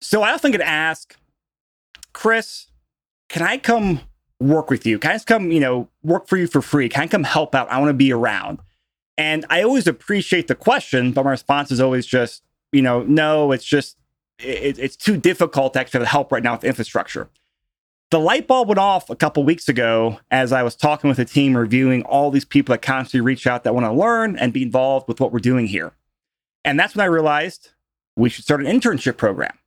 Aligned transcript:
So 0.00 0.22
I 0.22 0.32
often 0.32 0.50
get 0.50 0.60
asked, 0.60 1.16
Chris, 2.12 2.66
can 3.28 3.42
I 3.42 3.58
come 3.58 4.00
work 4.40 4.70
with 4.70 4.86
you? 4.86 4.98
Can 4.98 5.10
I 5.10 5.14
just 5.14 5.26
come, 5.26 5.52
you 5.52 5.60
know, 5.60 5.88
work 6.02 6.26
for 6.26 6.36
you 6.36 6.46
for 6.46 6.62
free? 6.62 6.88
Can 6.88 7.02
I 7.02 7.06
come 7.06 7.24
help 7.24 7.54
out? 7.54 7.70
I 7.70 7.78
want 7.78 7.90
to 7.90 7.94
be 7.94 8.12
around. 8.12 8.60
And 9.18 9.44
I 9.50 9.62
always 9.62 9.86
appreciate 9.86 10.48
the 10.48 10.54
question, 10.54 11.12
but 11.12 11.24
my 11.24 11.30
response 11.32 11.70
is 11.70 11.80
always 11.80 12.06
just, 12.06 12.42
you 12.72 12.80
know, 12.80 13.02
no, 13.02 13.52
it's 13.52 13.64
just, 13.64 13.98
it, 14.38 14.78
it's 14.78 14.96
too 14.96 15.18
difficult 15.18 15.74
to 15.74 15.80
actually 15.80 16.06
help 16.06 16.32
right 16.32 16.42
now 16.42 16.54
with 16.54 16.64
infrastructure. 16.64 17.28
The 18.10 18.18
light 18.18 18.48
bulb 18.48 18.68
went 18.68 18.78
off 18.78 19.10
a 19.10 19.14
couple 19.14 19.44
weeks 19.44 19.68
ago 19.68 20.18
as 20.30 20.52
I 20.52 20.62
was 20.62 20.74
talking 20.74 21.08
with 21.08 21.18
a 21.18 21.24
team 21.24 21.56
reviewing 21.56 22.02
all 22.04 22.30
these 22.30 22.46
people 22.46 22.72
that 22.72 22.82
constantly 22.82 23.24
reach 23.24 23.46
out 23.46 23.62
that 23.64 23.74
want 23.74 23.86
to 23.86 23.92
learn 23.92 24.36
and 24.36 24.52
be 24.52 24.62
involved 24.62 25.06
with 25.06 25.20
what 25.20 25.32
we're 25.32 25.38
doing 25.38 25.66
here. 25.66 25.92
And 26.64 26.80
that's 26.80 26.96
when 26.96 27.04
I 27.04 27.06
realized 27.06 27.70
we 28.16 28.28
should 28.28 28.44
start 28.44 28.64
an 28.64 28.80
internship 28.80 29.16
program 29.16 29.59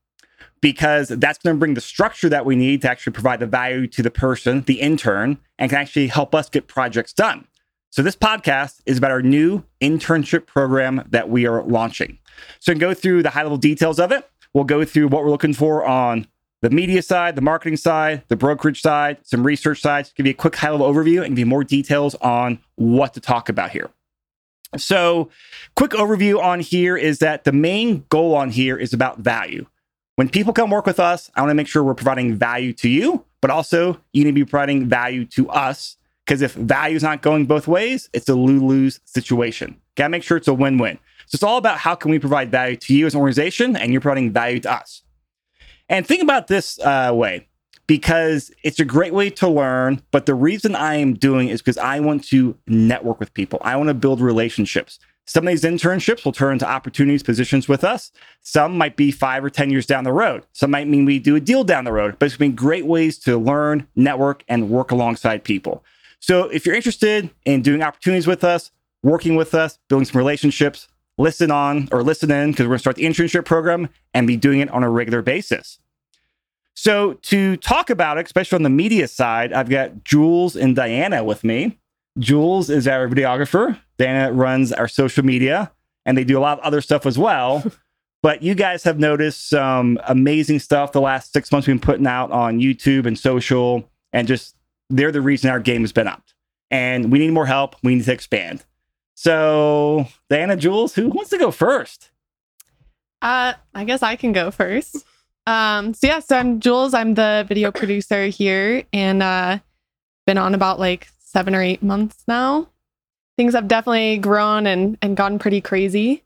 because 0.64 1.10
that's 1.10 1.38
going 1.40 1.54
to 1.54 1.60
bring 1.60 1.74
the 1.74 1.82
structure 1.82 2.30
that 2.30 2.46
we 2.46 2.56
need 2.56 2.82
to 2.82 2.90
actually 2.90 3.12
provide 3.12 3.42
the 3.42 3.46
value 3.46 3.86
to 3.86 4.02
the 4.02 4.10
person, 4.10 4.62
the 4.62 4.80
intern, 4.80 5.38
and 5.60 5.70
can 5.70 5.78
actually 5.78 6.08
help 6.08 6.34
us 6.34 6.50
get 6.50 6.68
projects 6.68 7.12
done. 7.12 7.46
So, 7.90 8.02
this 8.02 8.16
podcast 8.16 8.80
is 8.86 8.98
about 8.98 9.12
our 9.12 9.22
new 9.22 9.66
internship 9.82 10.48
program 10.48 11.06
that 11.10 11.30
we 11.30 11.46
are 11.46 11.62
launching. 11.64 12.18
So, 12.62 12.74
go 12.74 12.94
through 12.94 13.24
the 13.24 13.32
high 13.32 13.44
level 13.44 13.58
details 13.58 14.00
of 14.00 14.14
it. 14.14 14.28
We'll 14.54 14.64
go 14.64 14.86
through 14.86 15.10
what 15.10 15.26
we're 15.26 15.32
looking 15.32 15.54
for 15.54 15.86
on 15.86 16.28
the 16.62 16.70
media 16.70 17.02
side, 17.02 17.36
the 17.36 17.42
marketing 17.42 17.76
side, 17.76 18.24
the 18.30 18.38
brokerage 18.38 18.82
side, 18.82 19.18
some 19.24 19.46
research 19.46 19.82
sides, 19.82 20.14
give 20.16 20.26
you 20.26 20.32
a 20.32 20.34
quick 20.34 20.56
high 20.56 20.70
level 20.70 20.92
overview 20.92 21.26
and 21.26 21.36
give 21.36 21.40
you 21.40 21.46
more 21.46 21.66
details 21.66 22.16
on 22.16 22.58
what 22.76 23.14
to 23.16 23.20
talk 23.20 23.50
about 23.50 23.72
here. 23.72 23.90
So, 24.78 25.30
quick 25.76 25.92
overview 25.92 26.42
on 26.42 26.62
here 26.62 26.96
is 26.96 27.20
that 27.20 27.44
the 27.44 27.52
main 27.52 28.06
goal 28.08 28.34
on 28.34 28.50
here 28.50 28.78
is 28.78 28.94
about 28.94 29.20
value. 29.20 29.66
When 30.16 30.30
people 30.30 30.54
come 30.54 30.70
work 30.70 30.86
with 30.86 31.00
us, 31.00 31.32
I 31.36 31.42
want 31.42 31.50
to 31.50 31.56
make 31.56 31.68
sure 31.68 31.84
we're 31.84 31.96
providing 31.96 32.36
value 32.36 32.72
to 32.74 32.90
you, 32.90 33.26
but 33.42 33.50
also 33.50 34.00
you 34.14 34.24
need 34.24 34.32
to 34.32 34.34
be 34.34 34.46
providing 34.46 34.88
value 34.88 35.26
to 35.26 35.50
us. 35.50 35.98
Because 36.26 36.42
if 36.42 36.54
value 36.54 36.96
is 36.96 37.04
not 37.04 37.22
going 37.22 37.46
both 37.46 37.68
ways, 37.68 38.10
it's 38.14 38.30
a 38.30 38.36
lose 38.36 38.62
lose 38.62 39.00
situation. 39.06 39.76
Got 39.96 40.06
to 40.06 40.10
make 40.10 40.24
sure 40.24 40.38
it's 40.38 40.48
a 40.48 40.54
win 40.54 40.78
win. 40.78 41.00
So 41.26 41.36
it's 41.36 41.44
all 41.44 41.58
about 41.58 41.80
how 41.80 41.96
can 41.96 42.12
we 42.12 42.20
provide 42.20 42.52
value 42.52 42.76
to 42.76 42.96
you 42.96 43.08
as 43.08 43.14
an 43.14 43.20
organization, 43.20 43.76
and 43.76 43.92
you're 43.92 44.02
providing 44.02 44.32
value 44.32 44.60
to 44.62 44.72
us. 44.72 45.02
And 45.90 46.08
think 46.08 46.22
about 46.22 46.48
this 46.48 46.80
uh, 46.80 47.12
way 47.14 47.48
because 47.88 48.52
it's 48.64 48.80
a 48.80 48.86
great 48.86 49.14
way 49.14 49.30
to 49.32 49.48
learn. 49.48 50.02
But 50.12 50.26
the 50.26 50.36
reason 50.36 50.76
I 50.76 50.96
am 50.96 51.16
doing 51.16 51.50
is 51.50 51.62
because 51.62 51.78
I 51.78 52.00
want 52.00 52.24
to 52.26 52.56
network 52.68 53.20
with 53.20 53.34
people. 53.34 53.60
I 53.64 53.76
want 53.76 53.90
to 53.90 53.94
build 53.94 54.22
relationships. 54.22 55.00
Some 55.26 55.48
of 55.48 55.52
these 55.52 55.64
internships 55.64 56.26
will 56.26 56.34
turn 56.34 56.54
into 56.54 56.68
opportunities, 56.70 57.24
positions 57.24 57.68
with 57.68 57.84
us. 57.84 58.12
Some 58.42 58.78
might 58.78 58.98
be 58.98 59.10
five 59.10 59.44
or 59.44 59.50
10 59.50 59.70
years 59.70 59.86
down 59.86 60.04
the 60.04 60.12
road. 60.12 60.46
Some 60.52 60.72
might 60.72 60.88
mean 60.88 61.06
we 61.06 61.20
do 61.20 61.36
a 61.36 61.40
deal 61.40 61.64
down 61.64 61.86
the 61.86 61.94
road, 61.94 62.18
but 62.20 62.26
it's 62.26 62.38
been 62.38 62.56
great 62.56 62.86
ways 62.86 63.18
to 63.20 63.38
learn, 63.38 63.88
network, 63.96 64.44
and 64.50 64.70
work 64.70 64.92
alongside 64.92 65.44
people. 65.44 65.84
So 66.20 66.46
if 66.50 66.66
you're 66.66 66.76
interested 66.76 67.30
in 67.46 67.62
doing 67.62 67.82
opportunities 67.82 68.28
with 68.28 68.44
us, 68.44 68.72
working 69.02 69.36
with 69.36 69.54
us, 69.54 69.80
building 69.88 70.06
some 70.06 70.18
relationships, 70.18 70.88
listen 71.18 71.52
on 71.52 71.88
or 71.92 72.04
listen 72.04 72.32
in 72.32 72.52
because 72.52 72.66
we're 72.66 72.70
going 72.70 72.78
to 72.78 72.82
start 72.82 72.96
the 72.98 73.04
internship 73.04 73.46
program 73.46 73.90
and 74.14 74.28
be 74.28 74.38
doing 74.38 74.60
it 74.60 74.70
on 74.70 74.84
a 74.84 74.90
regular 74.90 75.22
basis. 75.22 75.80
So 76.74 77.14
to 77.14 77.56
talk 77.58 77.90
about 77.90 78.18
it, 78.18 78.26
especially 78.26 78.56
on 78.58 78.64
the 78.64 78.70
media 78.70 79.08
side, 79.08 79.54
I've 79.54 79.70
got 79.70 80.04
Jules 80.04 80.56
and 80.56 80.76
Diana 80.76 81.24
with 81.24 81.44
me. 81.44 81.78
Jules 82.20 82.70
is 82.70 82.88
our 82.88 83.08
videographer. 83.08 83.80
Dana 83.98 84.32
runs 84.32 84.72
our 84.72 84.88
social 84.88 85.26
media, 85.26 85.72
and 86.06 86.18
they 86.18 86.24
do 86.24 86.38
a 86.38 86.42
lot 86.42 86.60
of 86.60 86.64
other 86.64 86.82
stuff 86.82 87.06
as 87.06 87.18
well. 87.18 87.64
but 88.24 88.42
you 88.42 88.56
guys 88.56 88.84
have 88.84 89.00
noticed 89.00 89.50
some 89.50 90.00
amazing 90.08 90.60
stuff 90.60 90.92
the 90.92 91.02
last 91.02 91.34
six 91.34 91.52
months 91.52 91.68
we've 91.68 91.80
been 91.80 91.86
putting 91.86 92.08
out 92.08 92.32
on 92.32 92.60
YouTube 92.60 93.06
and 93.06 93.18
social, 93.18 93.90
and 94.12 94.28
just 94.28 94.56
they're 94.90 95.12
the 95.12 95.22
reason 95.22 95.50
our 95.50 95.60
game 95.60 95.82
has 95.82 95.92
been 95.92 96.08
up. 96.08 96.24
And 96.70 97.12
we 97.12 97.20
need 97.20 97.32
more 97.32 97.46
help. 97.46 97.76
We 97.84 97.96
need 97.96 98.06
to 98.06 98.14
expand. 98.14 98.64
So, 99.16 100.08
Diana, 100.30 100.56
Jules, 100.56 100.96
who 100.96 101.10
wants 101.10 101.30
to 101.32 101.38
go 101.38 101.52
first? 101.52 102.10
Uh, 103.22 103.54
I 103.74 103.84
guess 103.86 104.04
I 104.04 104.16
can 104.16 104.34
go 104.34 104.52
first. 104.52 105.06
Um, 105.46 105.94
so 105.94 106.08
yeah, 106.08 106.20
so 106.20 106.38
I'm 106.38 106.60
Jules. 106.60 106.94
I'm 106.94 107.14
the 107.16 107.46
video 107.48 107.72
producer 107.72 108.28
here, 108.28 108.84
and 108.94 109.22
uh, 109.22 109.60
been 110.26 110.38
on 110.38 110.56
about 110.56 110.80
like 110.80 111.08
seven 111.34 111.56
or 111.56 111.62
eight 111.62 111.84
months 111.84 112.24
now. 112.28 112.70
Things 113.36 113.56
have 113.56 113.68
definitely 113.68 114.18
grown 114.20 114.68
and 114.68 114.98
and 115.02 115.18
gotten 115.18 115.40
pretty 115.40 115.62
crazy. 115.62 116.24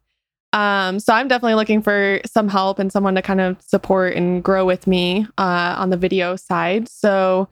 Um, 0.54 1.00
so 1.00 1.14
I'm 1.14 1.28
definitely 1.28 1.56
looking 1.56 1.82
for 1.82 2.22
some 2.26 2.48
help 2.48 2.80
and 2.80 2.92
someone 2.92 3.16
to 3.16 3.22
kind 3.22 3.42
of 3.42 3.62
support 3.62 4.16
and 4.16 4.44
grow 4.44 4.66
with 4.66 4.88
me 4.88 5.28
uh, 5.38 5.76
on 5.78 5.90
the 5.90 5.98
video 5.98 6.36
side. 6.36 6.90
So 6.90 7.48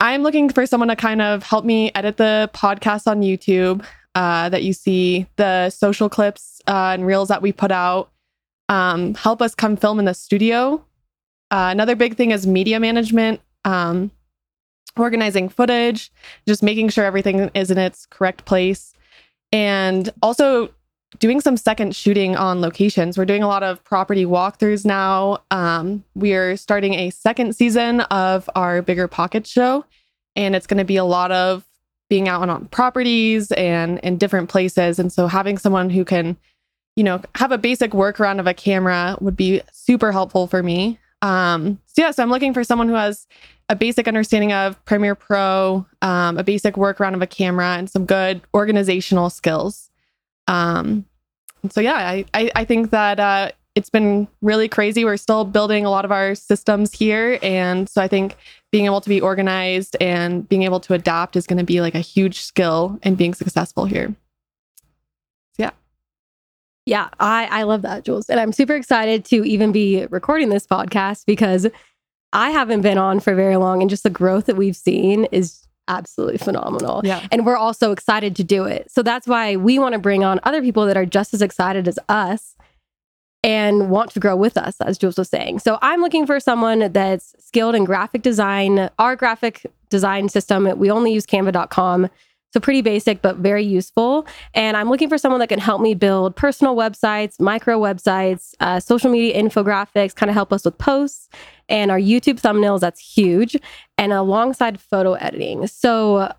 I'm 0.00 0.22
looking 0.22 0.50
for 0.50 0.66
someone 0.66 0.88
to 0.88 0.96
kind 0.96 1.22
of 1.22 1.42
help 1.42 1.64
me 1.64 1.90
edit 1.94 2.18
the 2.18 2.50
podcast 2.54 3.06
on 3.06 3.22
YouTube 3.22 3.84
uh, 4.14 4.48
that 4.50 4.62
you 4.62 4.72
see, 4.72 5.26
the 5.36 5.70
social 5.70 6.08
clips 6.08 6.60
uh, 6.66 6.92
and 6.94 7.06
reels 7.06 7.28
that 7.28 7.42
we 7.42 7.52
put 7.52 7.70
out. 7.70 8.10
Um, 8.68 9.14
help 9.14 9.40
us 9.40 9.54
come 9.54 9.76
film 9.76 9.98
in 9.98 10.04
the 10.04 10.14
studio. 10.14 10.84
Uh, 11.50 11.68
another 11.70 11.96
big 11.96 12.16
thing 12.16 12.32
is 12.32 12.46
media 12.46 12.80
management. 12.80 13.40
Um, 13.64 14.10
organizing 14.96 15.48
footage, 15.48 16.10
just 16.46 16.62
making 16.62 16.88
sure 16.88 17.04
everything 17.04 17.50
is 17.54 17.70
in 17.70 17.78
its 17.78 18.06
correct 18.06 18.44
place, 18.44 18.94
and 19.52 20.10
also 20.22 20.70
doing 21.18 21.40
some 21.40 21.56
second 21.56 21.94
shooting 21.94 22.36
on 22.36 22.60
locations. 22.60 23.16
We're 23.16 23.24
doing 23.24 23.42
a 23.42 23.48
lot 23.48 23.62
of 23.62 23.82
property 23.84 24.24
walkthroughs 24.24 24.84
now. 24.84 25.38
Um, 25.50 26.04
we 26.14 26.34
are 26.34 26.56
starting 26.56 26.94
a 26.94 27.10
second 27.10 27.54
season 27.54 28.00
of 28.02 28.50
our 28.54 28.82
Bigger 28.82 29.08
Pocket 29.08 29.46
show, 29.46 29.84
and 30.34 30.54
it's 30.54 30.66
going 30.66 30.78
to 30.78 30.84
be 30.84 30.96
a 30.96 31.04
lot 31.04 31.32
of 31.32 31.64
being 32.08 32.28
out 32.28 32.48
on 32.48 32.66
properties 32.66 33.50
and 33.52 33.98
in 34.00 34.16
different 34.18 34.48
places. 34.48 34.98
And 34.98 35.12
so 35.12 35.26
having 35.26 35.58
someone 35.58 35.90
who 35.90 36.04
can, 36.04 36.36
you 36.94 37.02
know, 37.02 37.20
have 37.34 37.50
a 37.50 37.58
basic 37.58 37.92
workaround 37.92 38.38
of 38.38 38.46
a 38.46 38.54
camera 38.54 39.16
would 39.20 39.36
be 39.36 39.62
super 39.72 40.12
helpful 40.12 40.46
for 40.46 40.62
me. 40.62 40.98
Um, 41.22 41.80
so 41.86 42.02
yeah, 42.02 42.10
so 42.10 42.22
I'm 42.22 42.30
looking 42.30 42.54
for 42.54 42.62
someone 42.62 42.88
who 42.88 42.94
has 42.94 43.26
a 43.68 43.76
basic 43.76 44.06
understanding 44.06 44.52
of 44.52 44.82
Premiere 44.84 45.14
Pro, 45.14 45.86
um, 46.02 46.38
a 46.38 46.44
basic 46.44 46.74
workaround 46.74 47.14
of 47.14 47.22
a 47.22 47.26
camera, 47.26 47.76
and 47.76 47.90
some 47.90 48.04
good 48.06 48.40
organizational 48.54 49.30
skills. 49.30 49.90
Um, 50.46 51.04
so 51.70 51.80
yeah, 51.80 51.96
I, 51.96 52.24
I, 52.32 52.50
I 52.54 52.64
think 52.64 52.90
that 52.90 53.18
uh, 53.18 53.50
it's 53.74 53.90
been 53.90 54.28
really 54.40 54.68
crazy. 54.68 55.04
We're 55.04 55.16
still 55.16 55.44
building 55.44 55.84
a 55.84 55.90
lot 55.90 56.04
of 56.04 56.12
our 56.12 56.34
systems 56.34 56.92
here, 56.92 57.38
and 57.42 57.88
so 57.88 58.00
I 58.00 58.08
think 58.08 58.36
being 58.70 58.86
able 58.86 59.00
to 59.00 59.08
be 59.08 59.20
organized 59.20 59.96
and 60.00 60.48
being 60.48 60.62
able 60.62 60.80
to 60.80 60.94
adapt 60.94 61.34
is 61.34 61.46
going 61.46 61.58
to 61.58 61.64
be 61.64 61.80
like 61.80 61.94
a 61.94 62.00
huge 62.00 62.40
skill 62.40 62.98
in 63.02 63.14
being 63.16 63.34
successful 63.34 63.84
here. 63.84 64.14
Yeah. 65.56 65.70
Yeah, 66.84 67.08
I, 67.18 67.46
I 67.46 67.62
love 67.64 67.82
that, 67.82 68.04
Jules. 68.04 68.28
And 68.28 68.38
I'm 68.38 68.52
super 68.52 68.76
excited 68.76 69.24
to 69.26 69.44
even 69.44 69.72
be 69.72 70.06
recording 70.06 70.50
this 70.50 70.66
podcast 70.66 71.26
because 71.26 71.66
I 72.32 72.50
haven't 72.50 72.82
been 72.82 72.98
on 72.98 73.20
for 73.20 73.34
very 73.34 73.56
long. 73.56 73.80
And 73.80 73.90
just 73.90 74.02
the 74.02 74.10
growth 74.10 74.46
that 74.46 74.56
we've 74.56 74.76
seen 74.76 75.24
is 75.26 75.66
absolutely 75.88 76.38
phenomenal. 76.38 77.00
Yeah. 77.04 77.26
And 77.30 77.46
we're 77.46 77.56
also 77.56 77.92
excited 77.92 78.34
to 78.36 78.44
do 78.44 78.64
it. 78.64 78.90
So 78.90 79.02
that's 79.02 79.26
why 79.26 79.56
we 79.56 79.78
want 79.78 79.92
to 79.92 79.98
bring 79.98 80.24
on 80.24 80.40
other 80.42 80.60
people 80.60 80.86
that 80.86 80.96
are 80.96 81.06
just 81.06 81.32
as 81.32 81.42
excited 81.42 81.86
as 81.86 81.98
us 82.08 82.56
and 83.42 83.90
want 83.90 84.10
to 84.10 84.20
grow 84.20 84.34
with 84.34 84.56
us, 84.56 84.80
as 84.80 84.98
Jules 84.98 85.16
was 85.16 85.28
saying. 85.28 85.60
So 85.60 85.78
I'm 85.80 86.00
looking 86.00 86.26
for 86.26 86.40
someone 86.40 86.92
that's 86.92 87.34
skilled 87.38 87.76
in 87.76 87.84
graphic 87.84 88.22
design. 88.22 88.90
Our 88.98 89.14
graphic 89.14 89.64
design 89.88 90.28
system, 90.28 90.68
we 90.76 90.90
only 90.90 91.12
use 91.12 91.26
canva.com. 91.26 92.10
So 92.56 92.60
pretty 92.60 92.80
basic, 92.80 93.20
but 93.20 93.36
very 93.36 93.62
useful. 93.62 94.26
And 94.54 94.78
I'm 94.78 94.88
looking 94.88 95.10
for 95.10 95.18
someone 95.18 95.40
that 95.40 95.50
can 95.50 95.58
help 95.58 95.82
me 95.82 95.92
build 95.92 96.34
personal 96.36 96.74
websites, 96.74 97.38
micro 97.38 97.78
websites, 97.78 98.54
uh, 98.60 98.80
social 98.80 99.10
media 99.10 99.38
infographics, 99.38 100.14
kind 100.14 100.30
of 100.30 100.34
help 100.34 100.54
us 100.54 100.64
with 100.64 100.78
posts 100.78 101.28
and 101.68 101.90
our 101.90 101.98
YouTube 101.98 102.40
thumbnails. 102.40 102.80
That's 102.80 102.98
huge. 102.98 103.58
And 103.98 104.10
alongside 104.10 104.80
photo 104.80 105.12
editing. 105.12 105.66
So 105.66 106.32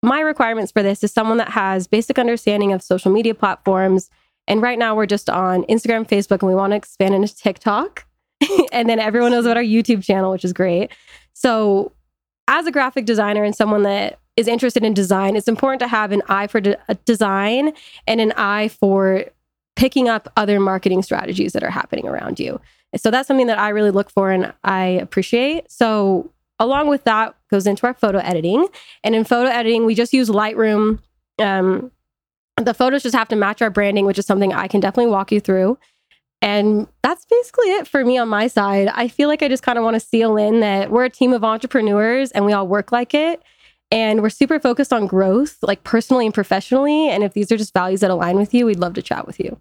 my 0.00 0.20
requirements 0.20 0.70
for 0.70 0.84
this 0.84 1.02
is 1.02 1.10
someone 1.10 1.38
that 1.38 1.48
has 1.48 1.88
basic 1.88 2.20
understanding 2.20 2.72
of 2.72 2.80
social 2.80 3.10
media 3.10 3.34
platforms. 3.34 4.10
And 4.46 4.62
right 4.62 4.78
now 4.78 4.94
we're 4.94 5.06
just 5.06 5.28
on 5.28 5.64
Instagram, 5.64 6.06
Facebook, 6.08 6.38
and 6.38 6.48
we 6.48 6.54
want 6.54 6.70
to 6.70 6.76
expand 6.76 7.16
into 7.16 7.34
TikTok. 7.34 8.06
and 8.72 8.88
then 8.88 9.00
everyone 9.00 9.32
knows 9.32 9.44
about 9.44 9.56
our 9.56 9.64
YouTube 9.64 10.04
channel, 10.04 10.30
which 10.30 10.44
is 10.44 10.52
great. 10.52 10.92
So 11.32 11.90
as 12.46 12.64
a 12.64 12.70
graphic 12.70 13.06
designer 13.06 13.42
and 13.42 13.56
someone 13.56 13.82
that 13.82 14.20
is 14.36 14.48
interested 14.48 14.84
in 14.84 14.94
design, 14.94 15.36
it's 15.36 15.48
important 15.48 15.80
to 15.80 15.88
have 15.88 16.12
an 16.12 16.22
eye 16.28 16.46
for 16.46 16.60
de- 16.60 16.78
design 17.04 17.72
and 18.06 18.20
an 18.20 18.32
eye 18.36 18.68
for 18.68 19.24
picking 19.76 20.08
up 20.08 20.32
other 20.36 20.60
marketing 20.60 21.02
strategies 21.02 21.52
that 21.52 21.62
are 21.62 21.70
happening 21.70 22.06
around 22.06 22.38
you. 22.38 22.60
So 22.96 23.10
that's 23.10 23.26
something 23.26 23.48
that 23.48 23.58
I 23.58 23.70
really 23.70 23.90
look 23.90 24.10
for 24.10 24.30
and 24.30 24.52
I 24.62 24.84
appreciate. 24.84 25.70
So 25.70 26.30
along 26.58 26.88
with 26.88 27.04
that 27.04 27.34
goes 27.50 27.66
into 27.66 27.86
our 27.86 27.94
photo 27.94 28.18
editing. 28.18 28.66
And 29.02 29.14
in 29.14 29.24
photo 29.24 29.50
editing, 29.50 29.84
we 29.84 29.94
just 29.94 30.12
use 30.12 30.28
Lightroom. 30.28 31.00
Um, 31.38 31.90
the 32.56 32.74
photos 32.74 33.02
just 33.02 33.16
have 33.16 33.28
to 33.28 33.36
match 33.36 33.62
our 33.62 33.70
branding, 33.70 34.06
which 34.06 34.18
is 34.18 34.26
something 34.26 34.52
I 34.52 34.68
can 34.68 34.80
definitely 34.80 35.10
walk 35.10 35.32
you 35.32 35.40
through. 35.40 35.76
And 36.40 36.86
that's 37.02 37.24
basically 37.24 37.72
it 37.72 37.88
for 37.88 38.04
me 38.04 38.18
on 38.18 38.28
my 38.28 38.46
side. 38.46 38.88
I 38.94 39.08
feel 39.08 39.28
like 39.28 39.42
I 39.42 39.48
just 39.48 39.62
kind 39.62 39.78
of 39.78 39.84
want 39.84 39.94
to 39.94 40.00
seal 40.00 40.36
in 40.36 40.60
that 40.60 40.90
we're 40.90 41.04
a 41.04 41.10
team 41.10 41.32
of 41.32 41.42
entrepreneurs 41.42 42.30
and 42.32 42.44
we 42.44 42.52
all 42.52 42.68
work 42.68 42.92
like 42.92 43.14
it. 43.14 43.42
And 43.94 44.22
we're 44.22 44.28
super 44.28 44.58
focused 44.58 44.92
on 44.92 45.06
growth, 45.06 45.58
like 45.62 45.84
personally 45.84 46.24
and 46.24 46.34
professionally. 46.34 47.08
And 47.10 47.22
if 47.22 47.32
these 47.32 47.52
are 47.52 47.56
just 47.56 47.72
values 47.72 48.00
that 48.00 48.10
align 48.10 48.36
with 48.36 48.52
you, 48.52 48.66
we'd 48.66 48.80
love 48.80 48.94
to 48.94 49.02
chat 49.02 49.24
with 49.24 49.38
you. 49.38 49.60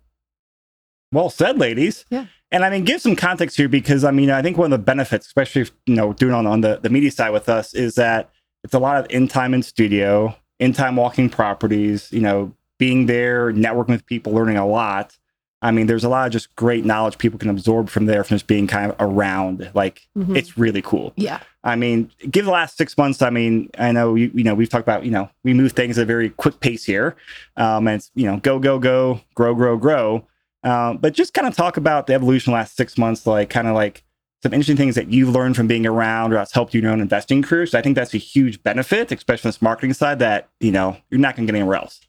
Well 1.12 1.30
said, 1.30 1.60
ladies. 1.60 2.04
Yeah. 2.10 2.26
And 2.52 2.66
I 2.66 2.72
mean, 2.72 2.84
give 2.84 3.00
some 3.00 3.16
context 3.16 3.58
here 3.58 3.70
because 3.70 4.04
I 4.04 4.10
mean, 4.10 4.32
I 4.32 4.42
think 4.42 4.58
one 4.58 4.74
of 4.74 4.80
the 4.80 4.84
benefits, 4.84 5.28
especially 5.28 5.62
if, 5.62 5.72
you 5.86 5.94
know, 5.94 6.14
doing 6.14 6.34
on, 6.34 6.48
on 6.48 6.62
the, 6.62 6.80
the 6.82 6.90
media 6.90 7.12
side 7.12 7.30
with 7.30 7.48
us, 7.48 7.76
is 7.76 7.94
that 7.94 8.32
it's 8.64 8.74
a 8.74 8.80
lot 8.80 8.98
of 8.98 9.06
in 9.12 9.28
time 9.28 9.54
in 9.54 9.62
studio, 9.62 10.36
in 10.60 10.74
time 10.74 10.96
walking 10.96 11.30
properties, 11.30 12.12
you 12.12 12.22
know, 12.22 12.56
being 12.80 13.06
there, 13.06 13.54
networking 13.54 13.90
with 13.90 14.06
people, 14.08 14.34
learning 14.34 14.58
a 14.58 14.66
lot. 14.66 15.16
I 15.64 15.72
mean, 15.72 15.88
there's 15.88 16.04
a 16.04 16.10
lot 16.10 16.28
of 16.28 16.34
just 16.34 16.56
great 16.56 16.86
knowledge 16.86 17.18
people 17.18 17.40
can 17.40 17.50
absorb 17.50 17.90
from 17.90 18.06
there 18.06 18.24
from 18.24 18.36
just 18.36 18.48
being 18.48 18.68
kind 18.68 18.92
of 18.92 18.98
around. 19.00 19.72
Like, 19.74 20.08
Mhm. 20.18 20.36
it's 20.38 20.58
really 20.58 20.82
cool. 20.82 21.14
Yeah. 21.16 21.40
I 21.64 21.76
mean, 21.78 22.12
give 22.30 22.44
the 22.46 22.52
last 22.52 22.78
six 22.78 22.98
months. 22.98 23.22
I 23.22 23.30
mean, 23.32 23.70
I 23.80 23.94
know 23.94 24.14
you, 24.16 24.30
you 24.34 24.44
know 24.44 24.54
we've 24.54 24.70
talked 24.70 24.84
about 24.84 25.06
you 25.06 25.12
know 25.12 25.30
we 25.46 25.54
move 25.54 25.72
things 25.72 25.98
at 25.98 26.04
a 26.04 26.06
very 26.06 26.30
quick 26.30 26.60
pace 26.60 26.84
here, 26.84 27.16
um, 27.58 27.88
and 27.88 27.96
it's 27.96 28.12
you 28.14 28.26
know 28.26 28.38
go 28.38 28.60
go 28.60 28.78
go 28.78 29.22
grow 29.34 29.56
grow 29.56 29.78
grow. 29.78 30.28
Um, 30.66 30.98
but 30.98 31.14
just 31.14 31.34
kind 31.34 31.48
of 31.48 31.56
talk 31.56 31.78
about 31.78 32.08
the 32.08 32.14
evolution 32.14 32.52
the 32.52 32.56
last 32.56 32.76
six 32.76 32.98
months, 32.98 33.26
like 33.26 33.50
kind 33.50 33.68
of 33.68 33.76
like 33.76 34.04
some 34.42 34.54
interesting 34.54 34.76
things 34.78 34.96
that 34.96 35.08
you've 35.10 35.30
learned 35.30 35.56
from 35.56 35.68
being 35.68 35.86
around 35.86 36.34
or 36.34 36.36
that's 36.36 36.52
helped 36.54 36.74
you 36.74 36.80
in 36.80 36.84
your 36.84 36.92
own 36.92 37.00
investing 37.00 37.42
career. 37.42 37.66
So 37.66 37.80
I 37.80 37.82
think 37.82 37.96
that's 37.96 38.14
a 38.14 38.18
huge 38.18 38.62
benefit, 38.64 39.10
especially 39.14 39.48
on 39.48 39.52
this 39.54 39.62
marketing 39.62 39.94
side 39.94 40.20
that 40.20 40.50
you 40.60 40.72
know 40.72 40.98
you're 41.10 41.20
not 41.22 41.38
going 41.38 41.48
to 41.48 41.52
get 41.54 41.58
anywhere 41.58 41.78
else. 41.78 42.02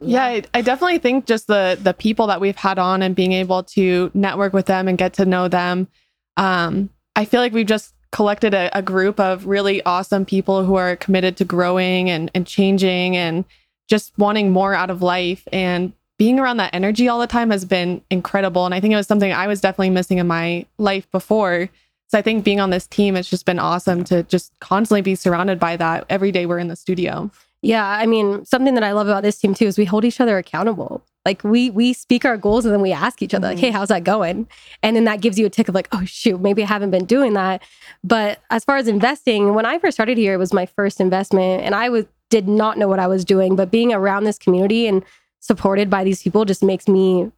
Yeah, 0.00 0.24
I, 0.24 0.42
I 0.54 0.62
definitely 0.62 0.98
think 0.98 1.26
just 1.26 1.46
the 1.48 1.78
the 1.80 1.94
people 1.94 2.28
that 2.28 2.40
we've 2.40 2.56
had 2.56 2.78
on 2.78 3.02
and 3.02 3.16
being 3.16 3.32
able 3.32 3.64
to 3.64 4.10
network 4.14 4.52
with 4.52 4.66
them 4.66 4.86
and 4.88 4.96
get 4.96 5.14
to 5.14 5.24
know 5.24 5.48
them. 5.48 5.88
Um, 6.36 6.90
I 7.16 7.24
feel 7.24 7.40
like 7.40 7.52
we've 7.52 7.66
just 7.66 7.94
collected 8.12 8.54
a, 8.54 8.70
a 8.76 8.80
group 8.80 9.18
of 9.18 9.46
really 9.46 9.82
awesome 9.84 10.24
people 10.24 10.64
who 10.64 10.76
are 10.76 10.96
committed 10.96 11.36
to 11.38 11.44
growing 11.44 12.08
and 12.08 12.30
and 12.34 12.46
changing 12.46 13.16
and 13.16 13.44
just 13.88 14.16
wanting 14.18 14.50
more 14.50 14.74
out 14.74 14.90
of 14.90 15.02
life 15.02 15.48
and 15.52 15.92
being 16.18 16.38
around 16.38 16.58
that 16.58 16.74
energy 16.74 17.08
all 17.08 17.20
the 17.20 17.26
time 17.26 17.50
has 17.50 17.64
been 17.64 18.02
incredible. 18.10 18.66
And 18.66 18.74
I 18.74 18.80
think 18.80 18.92
it 18.92 18.96
was 18.96 19.06
something 19.06 19.32
I 19.32 19.46
was 19.46 19.60
definitely 19.60 19.90
missing 19.90 20.18
in 20.18 20.26
my 20.26 20.66
life 20.76 21.10
before. 21.10 21.68
So 22.08 22.18
I 22.18 22.22
think 22.22 22.44
being 22.44 22.60
on 22.60 22.70
this 22.70 22.86
team, 22.86 23.16
it's 23.16 23.30
just 23.30 23.46
been 23.46 23.58
awesome 23.58 24.02
to 24.04 24.24
just 24.24 24.52
constantly 24.60 25.02
be 25.02 25.14
surrounded 25.14 25.60
by 25.60 25.76
that 25.76 26.06
every 26.08 26.32
day 26.32 26.44
we're 26.46 26.58
in 26.58 26.68
the 26.68 26.76
studio. 26.76 27.30
Yeah, 27.62 27.84
I 27.86 28.06
mean, 28.06 28.44
something 28.44 28.74
that 28.74 28.84
I 28.84 28.92
love 28.92 29.08
about 29.08 29.22
this 29.24 29.38
team 29.38 29.52
too 29.54 29.66
is 29.66 29.76
we 29.78 29.84
hold 29.84 30.04
each 30.04 30.20
other 30.20 30.38
accountable. 30.38 31.02
Like 31.24 31.42
we 31.44 31.70
we 31.70 31.92
speak 31.92 32.24
our 32.24 32.36
goals 32.36 32.64
and 32.64 32.72
then 32.72 32.80
we 32.80 32.92
ask 32.92 33.20
each 33.20 33.34
other 33.34 33.48
like, 33.48 33.58
Mhm. 33.58 33.60
"Hey, 33.60 33.70
how's 33.70 33.88
that 33.88 34.04
going?" 34.04 34.46
And 34.82 34.94
then 34.96 35.04
that 35.04 35.20
gives 35.20 35.38
you 35.38 35.44
a 35.46 35.50
tick 35.50 35.68
of 35.68 35.74
like, 35.74 35.88
"Oh 35.92 36.04
shoot, 36.04 36.40
maybe 36.40 36.62
I 36.62 36.66
haven't 36.66 36.90
been 36.92 37.04
doing 37.04 37.34
that." 37.34 37.62
But 38.04 38.38
as 38.50 38.64
far 38.64 38.76
as 38.76 38.86
investing, 38.88 39.54
when 39.54 39.66
I 39.66 39.78
first 39.78 39.96
started 39.96 40.16
here, 40.16 40.32
it 40.34 40.38
was 40.38 40.52
my 40.54 40.66
first 40.66 41.00
investment 41.00 41.64
and 41.64 41.74
I 41.74 41.88
was 41.88 42.06
did 42.30 42.46
not 42.48 42.78
know 42.78 42.88
what 42.88 42.98
I 43.00 43.06
was 43.08 43.24
doing, 43.24 43.56
but 43.56 43.70
being 43.70 43.92
around 43.92 44.24
this 44.24 44.38
community 44.38 44.86
and 44.86 45.02
supported 45.40 45.90
by 45.90 46.04
these 46.04 46.22
people 46.22 46.44
just 46.44 46.62
makes 46.62 46.86
me 46.88 47.30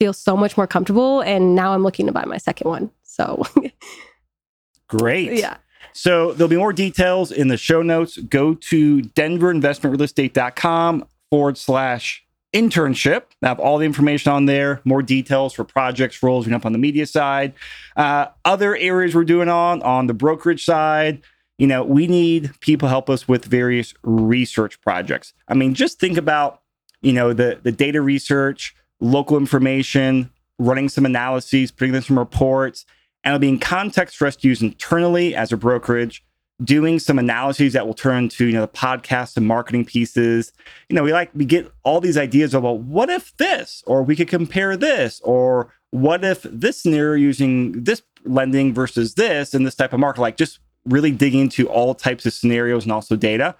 feel 0.00 0.12
so 0.12 0.36
much 0.36 0.56
more 0.56 0.66
comfortable 0.66 1.20
and 1.20 1.54
now 1.54 1.72
I'm 1.74 1.82
looking 1.82 2.06
to 2.06 2.12
buy 2.12 2.24
my 2.24 2.38
second 2.38 2.68
one. 2.68 2.90
So, 3.02 3.42
Great. 4.88 5.34
yeah. 5.38 5.56
So 5.92 6.32
there'll 6.32 6.48
be 6.48 6.56
more 6.56 6.72
details 6.72 7.32
in 7.32 7.48
the 7.48 7.56
show 7.56 7.82
notes. 7.82 8.18
Go 8.18 8.54
to 8.54 9.02
denverinvestmentrealestate.com 9.02 11.06
forward 11.30 11.58
slash 11.58 12.24
internship. 12.52 13.22
I 13.42 13.48
have 13.48 13.60
all 13.60 13.78
the 13.78 13.86
information 13.86 14.32
on 14.32 14.46
there, 14.46 14.80
more 14.84 15.02
details 15.02 15.54
for 15.54 15.64
projects, 15.64 16.22
roles, 16.22 16.46
we 16.46 16.52
up 16.52 16.66
on 16.66 16.72
the 16.72 16.78
media 16.78 17.06
side. 17.06 17.54
Uh, 17.96 18.26
other 18.44 18.76
areas 18.76 19.14
we're 19.14 19.24
doing 19.24 19.48
on, 19.48 19.82
on 19.82 20.08
the 20.08 20.14
brokerage 20.14 20.64
side, 20.64 21.22
you 21.58 21.66
know, 21.66 21.84
we 21.84 22.06
need 22.06 22.50
people 22.60 22.88
help 22.88 23.08
us 23.08 23.28
with 23.28 23.44
various 23.44 23.94
research 24.02 24.80
projects. 24.80 25.32
I 25.46 25.54
mean, 25.54 25.74
just 25.74 26.00
think 26.00 26.16
about, 26.16 26.62
you 27.02 27.12
know, 27.12 27.32
the, 27.32 27.60
the 27.62 27.70
data 27.70 28.00
research, 28.00 28.74
local 28.98 29.36
information, 29.36 30.30
running 30.58 30.88
some 30.88 31.06
analyses, 31.06 31.70
putting 31.70 31.94
in 31.94 32.02
some 32.02 32.18
reports, 32.18 32.84
and 33.24 33.32
it'll 33.32 33.40
be 33.40 33.48
in 33.48 33.58
context 33.58 34.16
for 34.16 34.26
us 34.26 34.36
to 34.36 34.48
use 34.48 34.62
internally 34.62 35.34
as 35.34 35.52
a 35.52 35.56
brokerage, 35.56 36.24
doing 36.62 36.98
some 36.98 37.18
analyses 37.18 37.72
that 37.72 37.86
will 37.86 37.94
turn 37.94 38.28
to 38.28 38.46
you 38.46 38.52
know 38.52 38.62
the 38.62 38.68
podcast 38.68 39.36
and 39.36 39.46
marketing 39.46 39.84
pieces. 39.84 40.52
You 40.88 40.96
know, 40.96 41.02
we 41.02 41.12
like 41.12 41.30
we 41.34 41.44
get 41.44 41.70
all 41.82 42.00
these 42.00 42.18
ideas 42.18 42.54
about 42.54 42.80
what 42.80 43.10
if 43.10 43.36
this, 43.36 43.82
or 43.86 44.02
we 44.02 44.16
could 44.16 44.28
compare 44.28 44.76
this, 44.76 45.20
or 45.22 45.72
what 45.90 46.24
if 46.24 46.42
this 46.42 46.80
scenario 46.80 47.14
using 47.14 47.84
this 47.84 48.02
lending 48.24 48.72
versus 48.74 49.14
this 49.14 49.54
in 49.54 49.64
this 49.64 49.74
type 49.74 49.92
of 49.92 50.00
market, 50.00 50.20
like 50.20 50.36
just 50.36 50.60
really 50.86 51.10
digging 51.10 51.40
into 51.40 51.68
all 51.68 51.94
types 51.94 52.24
of 52.26 52.32
scenarios 52.32 52.84
and 52.84 52.92
also 52.92 53.16
data. 53.16 53.54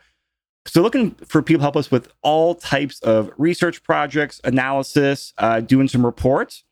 So, 0.67 0.83
looking 0.83 1.13
for 1.27 1.43
people 1.43 1.61
to 1.61 1.65
help 1.65 1.77
us 1.77 1.91
with 1.91 2.13
all 2.23 2.55
types 2.55 3.01
of 3.01 3.31
research 3.39 3.83
projects, 3.83 4.41
analysis, 4.45 5.33
uh, 5.39 5.61
doing 5.61 5.89
some 5.89 6.05
reports 6.05 6.65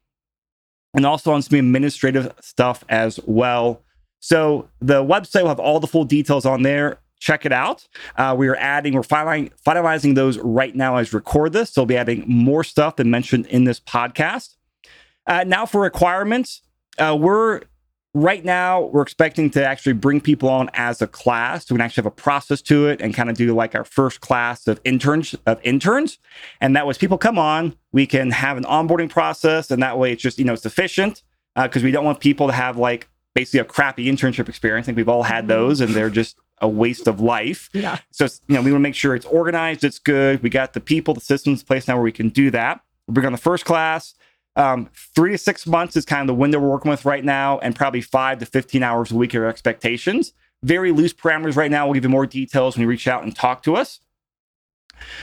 and 0.99 1.07
also 1.07 1.31
on 1.31 1.41
some 1.41 1.57
administrative 1.57 2.35
stuff 2.41 2.83
as 2.89 3.21
well. 3.25 3.85
So 4.19 4.69
the 4.81 5.05
website 5.05 5.43
will 5.43 5.49
have 5.49 5.61
all 5.61 5.79
the 5.79 5.87
full 5.87 6.05
details 6.05 6.45
on 6.45 6.63
there. 6.63 6.99
Check 7.21 7.47
it 7.47 7.53
out. 7.53 7.87
Uh, 8.17 8.35
we 8.37 8.49
are 8.49 8.57
adding, 8.57 8.95
we're 8.95 9.03
finalizing, 9.03 9.53
finalizing 9.65 10.17
those 10.17 10.39
right 10.39 10.75
now 10.75 10.97
as 10.97 11.13
record 11.13 11.53
this. 11.53 11.71
So 11.71 11.83
we'll 11.83 11.87
be 11.87 11.97
adding 11.97 12.25
more 12.27 12.65
stuff 12.65 12.97
than 12.97 13.13
mentioned 13.13 13.47
in 13.47 13.63
this 13.63 13.79
podcast. 13.79 14.57
Uh, 15.25 15.45
now 15.47 15.67
for 15.67 15.81
requirements, 15.81 16.63
uh, 16.99 17.17
we're 17.17 17.61
right 18.15 18.45
now 18.45 18.81
we're 18.81 19.03
expecting 19.03 19.51
to 19.51 19.65
actually 19.65 19.93
bring 19.93 20.21
people 20.21 20.49
on 20.49 20.71
as 20.75 21.03
a 21.03 21.07
class. 21.07 21.67
So 21.67 21.75
we 21.75 21.79
can 21.79 21.85
actually 21.85 22.03
have 22.03 22.13
a 22.13 22.17
process 22.17 22.63
to 22.63 22.89
it 22.89 23.01
and 23.01 23.15
kind 23.15 23.31
of 23.31 23.37
do 23.37 23.55
like 23.55 23.75
our 23.75 23.85
first 23.85 24.21
class 24.21 24.67
of 24.67 24.81
interns 24.85 25.35
of 25.47 25.61
interns. 25.63 26.19
And 26.61 26.75
that 26.77 26.87
was 26.87 26.99
people 26.99 27.19
come 27.19 27.39
on, 27.39 27.77
we 27.93 28.07
can 28.07 28.31
have 28.31 28.57
an 28.57 28.65
onboarding 28.65 29.11
process, 29.11 29.71
and 29.71 29.83
that 29.83 29.99
way 29.99 30.13
it's 30.13 30.23
just 30.23 30.39
you 30.39 30.45
know 30.45 30.55
sufficient 30.55 31.23
uh, 31.57 31.69
because 31.69 31.83
we 31.83 31.91
don't 31.91 32.05
want 32.05 32.21
people 32.21 32.47
to 32.47 32.53
have 32.53 32.77
like 32.77 33.09
basically 33.35 33.61
a 33.61 33.65
crappy 33.65 34.07
internship 34.07 34.49
experience. 34.49 34.85
I 34.85 34.87
think 34.87 34.97
we've 34.97 35.09
all 35.09 35.25
had 35.25 35.43
mm-hmm. 35.43 35.49
those, 35.49 35.81
and 35.81 35.95
they're 35.95 36.11
just 36.11 36.39
a 36.61 36.69
waste 36.69 37.07
of 37.07 37.21
life. 37.21 37.71
Yeah. 37.73 37.99
So 38.11 38.25
you 38.49 38.55
know 38.55 38.63
we 38.63 38.73
want 38.73 38.81
to 38.81 38.89
make 38.89 38.95
sure 38.95 39.15
it's 39.15 39.27
organized, 39.27 39.85
it's 39.85 39.99
good. 39.99 40.43
We 40.43 40.51
got 40.51 40.73
the 40.73 40.81
people, 40.81 41.15
the 41.15 41.21
systems 41.21 41.61
in 41.61 41.67
place 41.67 41.87
now 41.87 41.95
where 41.95 42.05
we 42.05 42.13
can 42.13 42.31
do 42.31 42.51
that. 42.51 42.81
We'll 43.07 43.15
bring 43.15 43.27
on 43.27 43.33
the 43.33 43.39
first 43.39 43.65
class. 43.65 44.15
Um, 44.59 44.91
three 45.15 45.31
to 45.31 45.39
six 45.39 45.67
months 45.67 45.97
is 45.97 46.05
kind 46.05 46.21
of 46.21 46.27
the 46.27 46.35
window 46.35 46.59
we're 46.59 46.69
working 46.69 46.91
with 46.91 47.05
right 47.05 47.25
now, 47.25 47.59
and 47.61 47.77
probably 47.77 48.01
five 48.01 48.41
to 48.41 48.47
15 48.47 48.83
hours 48.83 49.13
a 49.13 49.15
week 49.15 49.35
are 49.37 49.47
expectations. 49.47 50.33
Very 50.65 50.91
loose 50.91 51.15
parameters 51.15 51.55
right 51.55 51.71
now. 51.71 51.87
We'll 51.87 51.95
give 51.95 52.03
you 52.03 52.11
more 52.11 52.27
details 52.27 52.77
when 52.77 52.83
you 52.83 52.89
reach 52.89 53.07
out 53.07 53.23
and 53.23 53.35
talk 53.35 53.63
to 53.63 53.77
us. 53.77 54.01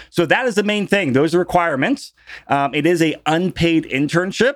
So 0.10 0.26
that 0.26 0.46
is 0.46 0.56
the 0.56 0.64
main 0.64 0.88
thing. 0.88 1.12
Those 1.12 1.36
are 1.36 1.40
requirements. 1.40 2.14
Um, 2.48 2.74
it 2.74 2.86
is 2.86 3.02
a 3.02 3.22
unpaid 3.26 3.84
internship. 3.84 4.56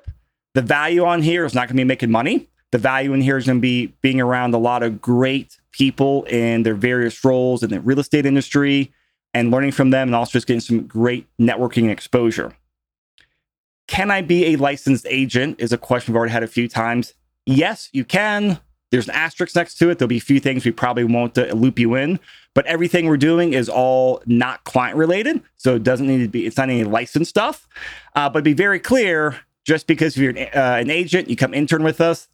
The 0.54 0.62
value 0.62 1.04
on 1.04 1.22
here 1.22 1.44
is 1.44 1.54
not 1.54 1.68
going 1.68 1.76
to 1.76 1.82
be 1.82 1.84
making 1.84 2.10
money. 2.10 2.48
The 2.72 2.78
value 2.78 3.12
in 3.14 3.20
here 3.20 3.36
is 3.36 3.46
going 3.46 3.58
to 3.58 3.62
be 3.62 3.88
being 4.02 4.22
around 4.22 4.54
a 4.54 4.58
lot 4.58 4.82
of 4.82 5.02
great 5.02 5.58
people 5.74 6.24
in 6.24 6.64
their 6.64 6.76
various 6.76 7.24
roles 7.26 7.64
in 7.64 7.70
the 7.70 7.82
real 7.82 8.00
estate 8.00 8.26
industry 8.26 8.94
and 9.34 9.52
learning 9.52 9.72
from 9.74 9.90
them, 9.90 10.08
and 10.08 10.16
also 10.16 10.32
just 10.32 10.48
getting 10.48 10.62
some 10.62 10.88
great 10.88 11.28
networking 11.38 11.84
and 11.84 11.92
exposure. 11.92 12.56
Can 13.90 14.12
I 14.12 14.22
be 14.22 14.54
a 14.54 14.56
licensed 14.56 15.08
agent? 15.10 15.60
Is 15.60 15.74
a 15.74 15.78
question 15.78 16.14
we've 16.14 16.20
already 16.20 16.32
had 16.32 16.44
a 16.44 16.48
few 16.48 16.68
times. 16.68 17.16
Yes, 17.48 17.90
you 17.92 18.06
can. 18.06 18.60
There's 18.92 19.08
an 19.08 19.16
asterisk 19.16 19.56
next 19.56 19.80
to 19.80 19.90
it. 19.90 19.98
There'll 19.98 20.08
be 20.08 20.18
a 20.18 20.22
few 20.22 20.40
things 20.40 20.64
we 20.64 20.72
probably 20.72 21.06
won't 21.06 21.36
uh, 21.36 21.46
loop 21.54 21.80
you 21.80 21.96
in, 21.96 22.20
but 22.54 22.68
everything 22.68 23.08
we're 23.08 23.18
doing 23.18 23.54
is 23.54 23.68
all 23.68 24.22
not 24.28 24.64
client 24.64 24.96
related. 24.96 25.42
So 25.58 25.74
it 25.76 25.84
doesn't 25.84 26.06
need 26.06 26.20
to 26.20 26.28
be, 26.28 26.46
it's 26.46 26.56
not 26.56 26.70
any 26.70 26.84
license 26.84 27.30
stuff. 27.30 27.68
Uh, 28.14 28.30
but 28.30 28.44
be 28.44 28.54
very 28.54 28.80
clear 28.80 29.40
just 29.66 29.88
because 29.88 30.16
you're 30.16 30.38
an, 30.38 30.38
uh, 30.38 30.78
an 30.80 30.92
agent, 30.92 31.28
you 31.28 31.36
come 31.36 31.56
intern 31.56 31.82
with 31.82 32.00
us, 32.00 32.28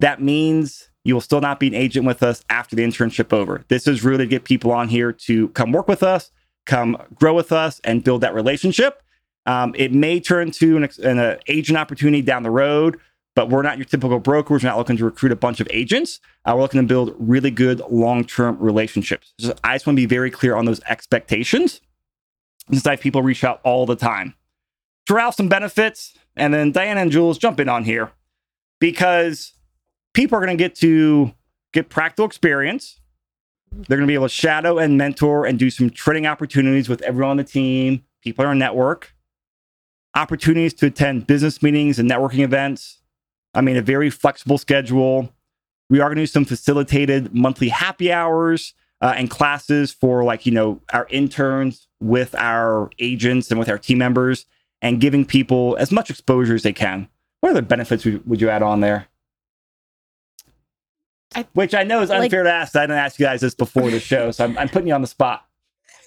that 0.00 0.22
means 0.22 0.88
you 1.04 1.12
will 1.12 1.20
still 1.20 1.42
not 1.42 1.60
be 1.60 1.66
an 1.66 1.74
agent 1.74 2.06
with 2.06 2.22
us 2.22 2.42
after 2.48 2.74
the 2.74 2.84
internship 2.84 3.34
over. 3.34 3.64
This 3.68 3.86
is 3.86 4.02
really 4.02 4.24
to 4.24 4.26
get 4.26 4.44
people 4.44 4.72
on 4.72 4.88
here 4.88 5.12
to 5.12 5.48
come 5.48 5.72
work 5.72 5.88
with 5.88 6.02
us, 6.02 6.30
come 6.64 6.96
grow 7.14 7.34
with 7.34 7.52
us, 7.52 7.82
and 7.84 8.02
build 8.02 8.22
that 8.22 8.32
relationship. 8.32 9.02
Um, 9.46 9.74
it 9.76 9.92
may 9.92 10.20
turn 10.20 10.50
to 10.52 10.76
an, 10.76 10.88
an 11.02 11.18
uh, 11.18 11.36
agent 11.48 11.76
opportunity 11.76 12.22
down 12.22 12.42
the 12.42 12.50
road, 12.50 12.98
but 13.34 13.48
we're 13.48 13.62
not 13.62 13.78
your 13.78 13.84
typical 13.84 14.18
brokers. 14.18 14.62
We're 14.62 14.70
not 14.70 14.78
looking 14.78 14.96
to 14.98 15.04
recruit 15.04 15.32
a 15.32 15.36
bunch 15.36 15.60
of 15.60 15.68
agents. 15.70 16.20
Uh, 16.44 16.52
we're 16.54 16.62
looking 16.62 16.80
to 16.80 16.86
build 16.86 17.14
really 17.18 17.50
good 17.50 17.80
long 17.90 18.24
term 18.24 18.56
relationships. 18.58 19.32
So 19.38 19.54
I 19.64 19.74
just 19.74 19.86
want 19.86 19.96
to 19.96 20.02
be 20.02 20.06
very 20.06 20.30
clear 20.30 20.54
on 20.54 20.64
those 20.64 20.80
expectations 20.88 21.80
since 22.70 22.86
I 22.86 22.92
have 22.92 23.00
people 23.00 23.22
reach 23.22 23.44
out 23.44 23.60
all 23.64 23.86
the 23.86 23.96
time. 23.96 24.34
Out 25.10 25.34
some 25.34 25.48
benefits, 25.50 26.14
and 26.36 26.54
then 26.54 26.72
Diana 26.72 27.02
and 27.02 27.10
Jules 27.10 27.36
jump 27.36 27.60
in 27.60 27.68
on 27.68 27.84
here 27.84 28.12
because 28.80 29.52
people 30.14 30.38
are 30.38 30.40
going 30.40 30.56
to 30.56 30.64
get 30.64 30.74
to 30.76 31.34
get 31.74 31.90
practical 31.90 32.24
experience. 32.24 32.98
They're 33.70 33.98
going 33.98 34.06
to 34.06 34.10
be 34.10 34.14
able 34.14 34.28
to 34.28 34.34
shadow 34.34 34.78
and 34.78 34.96
mentor 34.96 35.44
and 35.44 35.58
do 35.58 35.68
some 35.68 35.90
training 35.90 36.26
opportunities 36.26 36.88
with 36.88 37.02
everyone 37.02 37.32
on 37.32 37.36
the 37.36 37.44
team, 37.44 38.04
people 38.22 38.42
in 38.44 38.48
our 38.48 38.54
network. 38.54 39.14
Opportunities 40.14 40.74
to 40.74 40.86
attend 40.86 41.26
business 41.26 41.62
meetings 41.62 41.98
and 41.98 42.10
networking 42.10 42.40
events. 42.40 43.00
I 43.54 43.60
mean, 43.60 43.76
a 43.76 43.82
very 43.82 44.10
flexible 44.10 44.58
schedule. 44.58 45.32
We 45.90 46.00
are 46.00 46.08
going 46.08 46.16
to 46.16 46.22
do 46.22 46.26
some 46.26 46.44
facilitated 46.44 47.34
monthly 47.34 47.68
happy 47.68 48.12
hours 48.12 48.74
uh, 49.00 49.14
and 49.16 49.28
classes 49.30 49.92
for 49.92 50.24
like, 50.24 50.46
you 50.46 50.52
know, 50.52 50.80
our 50.92 51.06
interns 51.10 51.88
with 52.00 52.34
our 52.34 52.90
agents 52.98 53.50
and 53.50 53.58
with 53.58 53.68
our 53.68 53.78
team 53.78 53.98
members 53.98 54.46
and 54.80 55.00
giving 55.00 55.24
people 55.24 55.76
as 55.78 55.92
much 55.92 56.08
exposure 56.10 56.54
as 56.54 56.62
they 56.62 56.72
can. 56.72 57.08
What 57.40 57.50
other 57.50 57.62
benefits 57.62 58.04
would, 58.04 58.26
would 58.26 58.40
you 58.40 58.48
add 58.48 58.62
on 58.62 58.80
there? 58.80 59.08
I- 61.34 61.46
Which 61.54 61.74
I 61.74 61.82
know 61.82 62.00
is 62.02 62.10
Like- 62.10 62.24
unfair 62.24 62.42
to 62.42 62.52
ask. 62.52 62.74
I 62.76 62.82
didn't 62.82 62.98
ask 62.98 63.18
you 63.18 63.26
guys 63.26 63.40
this 63.40 63.54
before 63.54 63.90
the 63.90 64.00
show, 64.00 64.30
so 64.30 64.44
I'm, 64.44 64.56
I'm 64.58 64.68
putting 64.68 64.88
you 64.88 64.94
on 64.94 65.00
the 65.02 65.06
spot. 65.06 65.46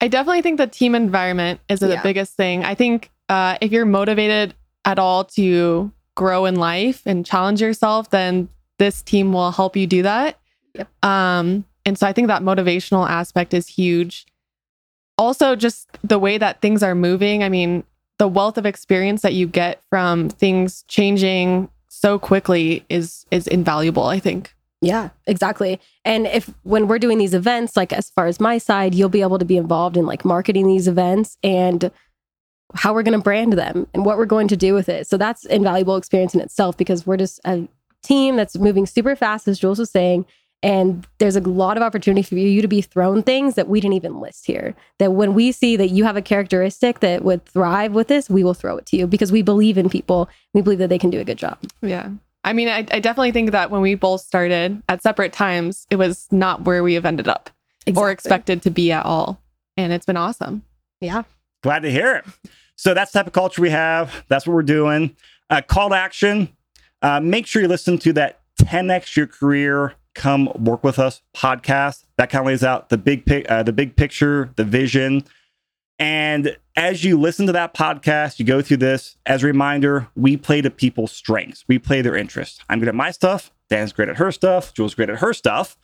I 0.00 0.08
definitely 0.08 0.42
think 0.42 0.58
the 0.58 0.66
team 0.66 0.94
environment 0.94 1.60
is 1.68 1.80
the 1.80 1.88
Yeah. 1.88 2.02
biggest 2.02 2.34
thing. 2.34 2.64
I 2.64 2.74
think 2.74 3.10
uh, 3.28 3.56
if 3.60 3.72
you're 3.72 3.86
motivated 3.86 4.54
at 4.84 4.98
all 4.98 5.24
to 5.24 5.90
grow 6.14 6.44
in 6.44 6.56
life 6.56 7.02
and 7.06 7.24
challenge 7.24 7.60
yourself, 7.60 8.10
then 8.10 8.48
this 8.78 9.02
team 9.02 9.32
will 9.32 9.50
help 9.50 9.76
you 9.76 9.86
do 9.86 10.02
that. 10.02 10.38
Yep. 10.74 10.88
Um, 11.04 11.64
and 11.86 11.98
so 11.98 12.06
I 12.06 12.12
think 12.12 12.28
that 12.28 12.42
motivational 12.42 13.08
aspect 13.08 13.54
is 13.54 13.66
huge. 13.68 14.26
Also, 15.16 15.54
just 15.54 15.88
the 16.02 16.18
way 16.18 16.38
that 16.38 16.60
things 16.60 16.82
are 16.82 16.94
moving. 16.94 17.42
I 17.44 17.48
mean, 17.48 17.84
the 18.18 18.26
wealth 18.28 18.58
of 18.58 18.66
experience 18.66 19.22
that 19.22 19.32
you 19.34 19.46
get 19.46 19.80
from 19.88 20.28
things 20.28 20.84
changing 20.88 21.68
so 21.88 22.18
quickly 22.18 22.84
is 22.88 23.24
is 23.30 23.46
invaluable. 23.46 24.04
I 24.04 24.18
think. 24.18 24.54
Yeah, 24.84 25.10
exactly. 25.26 25.80
And 26.04 26.26
if 26.26 26.52
when 26.62 26.88
we're 26.88 26.98
doing 26.98 27.18
these 27.18 27.32
events, 27.32 27.76
like 27.76 27.92
as 27.92 28.10
far 28.10 28.26
as 28.26 28.38
my 28.38 28.58
side, 28.58 28.94
you'll 28.94 29.08
be 29.08 29.22
able 29.22 29.38
to 29.38 29.44
be 29.44 29.56
involved 29.56 29.96
in 29.96 30.04
like 30.04 30.24
marketing 30.24 30.66
these 30.66 30.86
events 30.86 31.38
and 31.42 31.90
how 32.74 32.92
we're 32.92 33.02
going 33.02 33.18
to 33.18 33.22
brand 33.22 33.54
them 33.54 33.86
and 33.94 34.04
what 34.04 34.18
we're 34.18 34.26
going 34.26 34.48
to 34.48 34.56
do 34.56 34.74
with 34.74 34.88
it. 34.88 35.06
So 35.06 35.16
that's 35.16 35.46
invaluable 35.46 35.96
experience 35.96 36.34
in 36.34 36.40
itself 36.40 36.76
because 36.76 37.06
we're 37.06 37.16
just 37.16 37.40
a 37.44 37.66
team 38.02 38.36
that's 38.36 38.58
moving 38.58 38.84
super 38.84 39.16
fast, 39.16 39.48
as 39.48 39.58
Jules 39.58 39.78
was 39.78 39.90
saying. 39.90 40.26
And 40.62 41.06
there's 41.18 41.36
a 41.36 41.40
lot 41.40 41.76
of 41.76 41.82
opportunity 41.82 42.22
for 42.22 42.36
you 42.36 42.62
to 42.62 42.68
be 42.68 42.80
thrown 42.80 43.22
things 43.22 43.54
that 43.54 43.68
we 43.68 43.80
didn't 43.80 43.94
even 43.94 44.20
list 44.20 44.46
here. 44.46 44.74
That 44.98 45.12
when 45.12 45.34
we 45.34 45.52
see 45.52 45.76
that 45.76 45.88
you 45.88 46.04
have 46.04 46.16
a 46.16 46.22
characteristic 46.22 47.00
that 47.00 47.22
would 47.22 47.44
thrive 47.44 47.92
with 47.92 48.08
this, 48.08 48.30
we 48.30 48.42
will 48.42 48.54
throw 48.54 48.76
it 48.78 48.86
to 48.86 48.96
you 48.96 49.06
because 49.06 49.30
we 49.30 49.42
believe 49.42 49.78
in 49.78 49.88
people. 49.88 50.28
We 50.52 50.62
believe 50.62 50.78
that 50.78 50.88
they 50.88 50.98
can 50.98 51.10
do 51.10 51.20
a 51.20 51.24
good 51.24 51.38
job. 51.38 51.58
Yeah. 51.82 52.10
I 52.44 52.52
mean, 52.52 52.68
I, 52.68 52.78
I 52.90 53.00
definitely 53.00 53.32
think 53.32 53.52
that 53.52 53.70
when 53.70 53.80
we 53.80 53.94
both 53.94 54.20
started 54.20 54.82
at 54.88 55.02
separate 55.02 55.32
times, 55.32 55.86
it 55.90 55.96
was 55.96 56.28
not 56.30 56.62
where 56.62 56.82
we 56.82 56.94
have 56.94 57.06
ended 57.06 57.26
up 57.26 57.50
or 57.96 58.10
expected 58.10 58.62
to 58.62 58.70
be 58.70 58.92
at 58.92 59.04
all. 59.04 59.40
And 59.76 59.92
it's 59.92 60.06
been 60.06 60.16
awesome. 60.16 60.62
Yeah. 61.00 61.22
Glad 61.62 61.80
to 61.80 61.90
hear 61.90 62.16
it. 62.16 62.24
So 62.76 62.94
that's 62.94 63.12
the 63.12 63.20
type 63.20 63.26
of 63.26 63.32
culture 63.32 63.62
we 63.62 63.70
have. 63.70 64.24
That's 64.28 64.46
what 64.46 64.54
we're 64.54 64.62
doing. 64.62 65.16
Uh, 65.48 65.62
call 65.62 65.90
to 65.90 65.96
action. 65.96 66.48
Uh, 67.02 67.20
make 67.20 67.46
sure 67.46 67.62
you 67.62 67.68
listen 67.68 67.98
to 67.98 68.12
that 68.14 68.40
10x 68.60 69.16
your 69.16 69.26
career. 69.26 69.94
Come 70.14 70.50
work 70.54 70.84
with 70.84 70.98
us 70.98 71.22
podcast. 71.34 72.04
That 72.16 72.30
kind 72.30 72.42
of 72.42 72.46
lays 72.46 72.62
out 72.62 72.88
the 72.88 72.98
big 72.98 73.26
pic, 73.26 73.50
uh, 73.50 73.62
the 73.62 73.72
big 73.72 73.96
picture, 73.96 74.50
the 74.56 74.64
vision. 74.64 75.24
And 75.98 76.56
as 76.76 77.04
you 77.04 77.18
listen 77.18 77.46
to 77.46 77.52
that 77.52 77.74
podcast, 77.74 78.38
you 78.38 78.44
go 78.44 78.62
through 78.62 78.78
this. 78.78 79.16
As 79.26 79.42
a 79.42 79.46
reminder, 79.46 80.08
we 80.16 80.36
play 80.36 80.60
to 80.60 80.70
people's 80.70 81.12
strengths. 81.12 81.64
We 81.68 81.78
play 81.78 82.02
their 82.02 82.16
interests. 82.16 82.58
I'm 82.68 82.80
good 82.80 82.88
at 82.88 82.94
my 82.94 83.12
stuff. 83.12 83.52
Dan's 83.68 83.92
great 83.92 84.08
at 84.08 84.16
her 84.16 84.32
stuff. 84.32 84.74
Jules 84.74 84.94
great 84.94 85.10
at 85.10 85.18
her 85.18 85.32
stuff, 85.32 85.76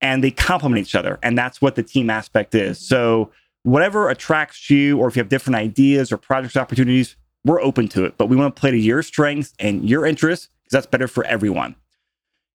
and 0.00 0.24
they 0.24 0.30
complement 0.30 0.86
each 0.86 0.94
other. 0.94 1.18
And 1.22 1.36
that's 1.36 1.60
what 1.60 1.74
the 1.74 1.82
team 1.82 2.10
aspect 2.10 2.54
is. 2.54 2.78
So 2.78 3.30
whatever 3.62 4.08
attracts 4.08 4.70
you, 4.70 4.98
or 4.98 5.08
if 5.08 5.16
you 5.16 5.20
have 5.20 5.28
different 5.28 5.56
ideas 5.56 6.10
or 6.10 6.16
project 6.16 6.56
opportunities, 6.56 7.16
we're 7.44 7.60
open 7.60 7.88
to 7.88 8.04
it. 8.04 8.16
But 8.16 8.26
we 8.26 8.36
want 8.36 8.56
to 8.56 8.60
play 8.60 8.70
to 8.70 8.78
your 8.78 9.02
strengths 9.02 9.52
and 9.58 9.88
your 9.88 10.06
interests 10.06 10.48
because 10.64 10.72
that's 10.72 10.86
better 10.86 11.08
for 11.08 11.24
everyone. 11.24 11.76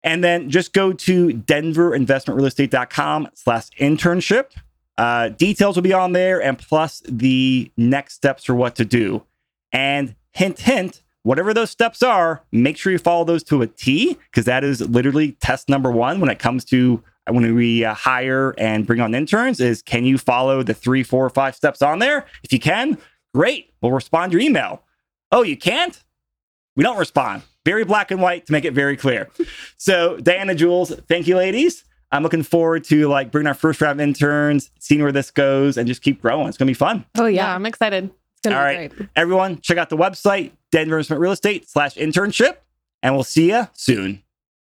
And 0.03 0.25
then 0.25 0.51
just 0.51 0.73
go 0.73 0.93
to 0.93 1.29
denverinvestmentrealestate.com 1.29 3.29
slash 3.35 3.71
internship. 3.79 4.47
Uh, 5.03 5.31
details 5.31 5.75
will 5.75 5.83
be 5.83 5.93
on 5.93 6.13
there 6.13 6.41
and 6.41 6.57
plus 6.57 7.03
the 7.09 7.73
next 7.77 8.15
steps 8.15 8.45
for 8.45 8.55
what 8.55 8.77
to 8.77 8.85
do. 8.85 9.25
And 9.73 10.15
hint, 10.31 10.61
hint, 10.61 11.03
whatever 11.25 11.53
those 11.53 11.73
steps 11.73 12.05
are, 12.05 12.45
make 12.53 12.77
sure 12.77 12.93
you 12.93 12.99
follow 12.99 13.25
those 13.25 13.43
to 13.45 13.63
a 13.63 13.67
T 13.67 14.17
because 14.31 14.45
that 14.45 14.63
is 14.63 14.81
literally 14.81 15.33
test 15.41 15.69
number 15.69 15.91
one 15.91 16.21
when 16.21 16.31
it 16.31 16.39
comes 16.39 16.65
to 16.67 17.03
when 17.29 17.53
we 17.57 17.85
uh, 17.85 17.95
hire 17.95 18.55
and 18.59 18.87
bring 18.87 19.01
on 19.01 19.13
interns 19.13 19.59
is 19.59 19.83
can 19.83 20.05
you 20.05 20.19
follow 20.19 20.63
the 20.63 20.73
three, 20.73 21.03
four, 21.03 21.27
or 21.27 21.31
five 21.31 21.57
steps 21.57 21.83
on 21.83 21.99
there? 21.99 22.25
If 22.45 22.53
you 22.53 22.61
can, 22.61 22.97
great. 23.35 23.73
We'll 23.81 23.91
respond 23.91 24.31
to 24.31 24.39
your 24.39 24.49
email. 24.49 24.85
Oh, 25.33 25.43
you 25.43 25.57
can't? 25.57 26.01
We 26.77 26.85
don't 26.85 26.99
respond. 26.99 27.43
Very 27.65 27.85
black 27.85 28.13
and 28.13 28.23
white 28.23 28.47
to 28.47 28.53
make 28.53 28.65
it 28.65 28.73
very 28.73 28.97
clear. 28.97 29.29
So, 29.79 30.17
Diana, 30.19 30.55
Jules, 30.55 30.95
thank 31.09 31.27
you, 31.27 31.37
ladies. 31.37 31.83
I'm 32.13 32.23
looking 32.23 32.43
forward 32.43 32.85
to 32.85 33.09
like 33.09 33.31
bringing 33.33 33.49
our 33.49 33.55
first 33.55 33.81
round 33.81 34.01
of 34.01 34.05
interns, 34.07 34.71
seeing 34.79 35.03
where 35.03 35.13
this 35.13 35.31
goes, 35.31 35.77
and 35.77 35.89
just 35.89 36.03
keep 36.03 36.23
growing. 36.23 36.47
It's 36.49 36.57
gonna 36.59 36.71
be 36.71 36.75
fun. 36.75 37.05
Oh, 37.19 37.27
Yeah, 37.27 37.47
yeah. 37.49 37.55
I'm 37.55 37.67
excited. 37.67 38.05
It's 38.05 38.49
going 38.49 38.55
to 38.57 38.61
All 38.63 38.69
be 38.71 38.77
right. 38.77 38.97
great. 38.97 39.09
Everyone, 39.17 39.61
check 39.61 39.79
out 39.79 39.89
the 39.89 39.97
website, 39.97 40.51
Denver 40.73 40.97
Investment 40.97 41.21
Real 41.21 41.33
Estate 41.33 41.69
slash 41.69 41.95
internship, 41.95 42.57
and 43.03 43.15
we'll 43.15 43.25
see 43.25 43.51
you 43.51 43.69
soon. 43.73 44.22